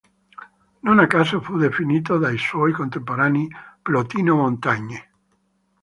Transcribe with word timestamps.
Non 0.85 0.97
a 1.05 1.07
caso 1.15 1.41
fu 1.45 1.55
definito 1.59 2.17
dai 2.17 2.39
suoi 2.39 2.71
contemporanei 2.71 3.47
"Plotino-Montaigne". 3.83 4.99